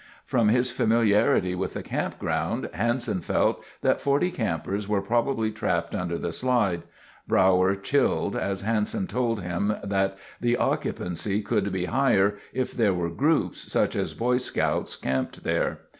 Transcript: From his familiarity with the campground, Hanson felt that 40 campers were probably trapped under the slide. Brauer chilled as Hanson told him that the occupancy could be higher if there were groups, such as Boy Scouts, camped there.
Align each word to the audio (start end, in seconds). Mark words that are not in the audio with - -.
From 0.25 0.47
his 0.47 0.71
familiarity 0.71 1.53
with 1.53 1.75
the 1.75 1.83
campground, 1.83 2.71
Hanson 2.73 3.21
felt 3.21 3.63
that 3.81 4.01
40 4.01 4.31
campers 4.31 4.87
were 4.87 4.99
probably 5.03 5.51
trapped 5.51 5.93
under 5.93 6.17
the 6.17 6.33
slide. 6.33 6.81
Brauer 7.27 7.75
chilled 7.75 8.35
as 8.35 8.61
Hanson 8.61 9.05
told 9.05 9.41
him 9.41 9.75
that 9.83 10.17
the 10.39 10.57
occupancy 10.57 11.43
could 11.43 11.71
be 11.71 11.85
higher 11.85 12.33
if 12.51 12.71
there 12.71 12.95
were 12.95 13.11
groups, 13.11 13.71
such 13.71 13.95
as 13.95 14.15
Boy 14.15 14.37
Scouts, 14.37 14.95
camped 14.95 15.43
there. 15.43 15.81